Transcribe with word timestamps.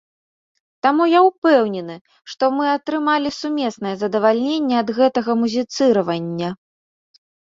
Таму 0.83 1.03
я 1.09 1.19
ўпэўнены, 1.25 1.97
што 2.31 2.43
мы 2.59 2.65
атрымалі 2.75 3.29
сумеснае 3.39 3.91
задавальненне 4.05 4.75
ад 4.83 4.89
гэтага 5.01 5.31
музіцыравання. 5.43 6.49